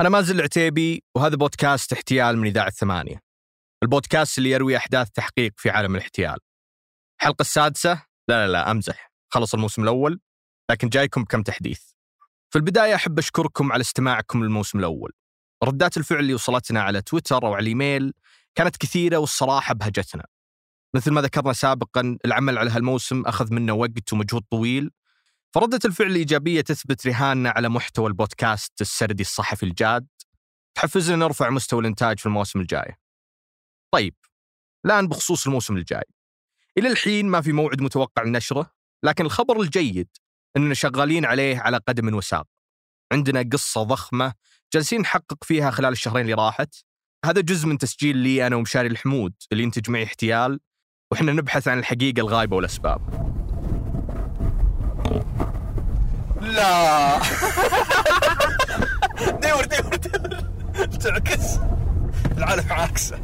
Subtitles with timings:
[0.00, 3.22] أنا مازل العتيبي وهذا بودكاست احتيال من إذاعة ثمانية.
[3.82, 6.36] البودكاست اللي يروي أحداث تحقيق في عالم الاحتيال.
[7.20, 7.92] الحلقة السادسة؟
[8.28, 9.12] لا لا لا أمزح.
[9.32, 10.20] خلص الموسم الأول
[10.70, 11.80] لكن جايكم بكم تحديث.
[12.50, 15.12] في البداية أحب أشكركم على استماعكم للموسم الأول.
[15.64, 18.12] ردات الفعل اللي وصلتنا على تويتر أو على الإيميل
[18.54, 20.24] كانت كثيرة والصراحة بهجتنا.
[20.96, 24.90] مثل ما ذكرنا سابقا العمل على هالموسم أخذ منا وقت ومجهود طويل
[25.56, 30.06] فردة الفعل الإيجابية تثبت رهاننا على محتوى البودكاست السردي الصحفي الجاد.
[30.74, 32.98] تحفزنا نرفع مستوى الإنتاج في المواسم الجاية
[33.94, 34.14] طيب
[34.86, 36.04] الآن بخصوص الموسم الجاي.
[36.78, 38.70] إلى الحين ما في موعد متوقع لنشره
[39.02, 40.08] لكن الخبر الجيد
[40.56, 42.46] أننا شغالين عليه على قدم وساق.
[43.12, 44.34] عندنا قصة ضخمة
[44.72, 46.74] جالسين نحقق فيها خلال الشهرين اللي راحت.
[47.24, 50.60] هذا جزء من تسجيل لي أنا ومشاري الحمود اللي ينتج معي احتيال
[51.12, 53.25] وإحنا نبحث عن الحقيقة الغايبة والأسباب.
[56.46, 57.18] لا.
[59.42, 60.38] دور دور دور.
[61.00, 61.58] تعكس.
[62.38, 63.18] العالم عاكسه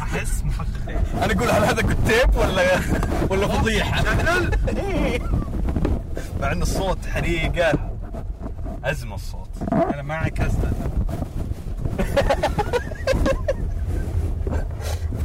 [0.00, 2.80] أحس محققين أنا أقول هل هذا كتيب ولا
[3.30, 4.02] ولا فضيحة؟
[6.40, 7.72] مع إن الصوت حريقة.
[8.84, 9.48] أزمة الصوت.
[9.72, 10.58] أنا ما عكست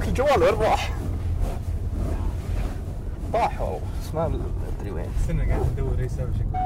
[0.08, 0.90] الجوال وين راح؟
[3.34, 4.26] راح والله بس ما
[4.80, 6.58] ادري وين استنى قاعد ادور إيش أسوي شكل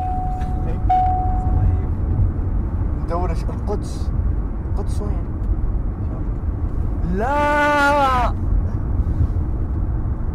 [3.03, 4.09] ندور إيش- القدس.
[4.73, 5.27] القدس وين؟
[7.15, 8.33] لا!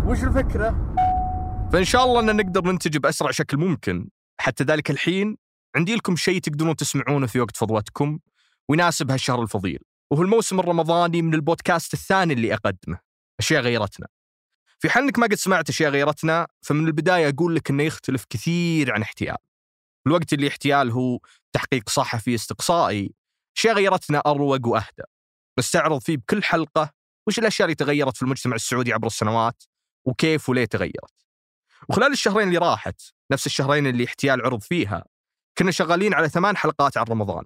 [0.07, 0.77] وش الفكرة؟
[1.73, 4.09] فإن شاء الله أن نقدر ننتج بأسرع شكل ممكن.
[4.41, 5.37] حتى ذلك الحين
[5.77, 8.19] عندي لكم شيء تقدرون تسمعونه في وقت فضوتكم
[8.69, 9.79] ويناسب هالشهر الفضيل
[10.11, 12.99] وهو الموسم الرمضاني من البودكاست الثاني اللي أقدمه.
[13.41, 14.07] أشياء غيرتنا.
[14.83, 18.93] في حال انك ما قد سمعت اشياء غيرتنا فمن البداية أقول لك إنه يختلف كثير
[18.93, 19.37] عن احتيال.
[20.07, 21.19] الوقت اللي احتيال هو
[21.53, 23.15] تحقيق صحفي استقصائي،
[23.57, 25.03] اشياء غيرتنا أروق وأهدى.
[25.59, 26.91] نستعرض فيه بكل حلقة
[27.29, 29.63] وش الأشياء اللي تغيرت في المجتمع السعودي عبر السنوات
[30.07, 31.27] وكيف وليه تغيرت.
[31.89, 33.01] وخلال الشهرين اللي راحت
[33.33, 35.05] نفس الشهرين اللي احتيال عرض فيها
[35.59, 37.45] كنا شغالين على ثمان حلقات عن رمضان.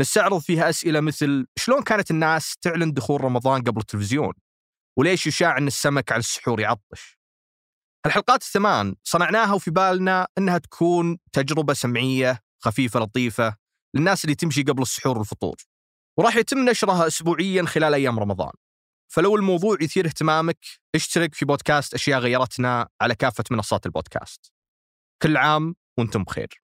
[0.00, 4.32] نستعرض فيها أسئلة مثل شلون كانت الناس تعلن دخول رمضان قبل التلفزيون؟
[4.98, 7.18] وليش يشاع ان السمك على السحور يعطش؟
[8.06, 13.56] الحلقات الثمان صنعناها وفي بالنا إنها تكون تجربة سمعية خفيفة لطيفة
[13.96, 15.56] للناس اللي تمشي قبل السحور والفطور.
[16.18, 18.52] وراح يتم نشرها اسبوعيا خلال أيام رمضان.
[19.12, 20.58] فلو الموضوع يثير اهتمامك
[20.94, 24.52] اشترك في بودكاست أشياء غيرتنا على كافة منصات البودكاست.
[25.22, 26.62] كل عام وأنتم بخير.